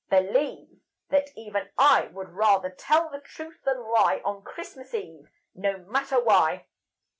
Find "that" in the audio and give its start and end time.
1.09-1.29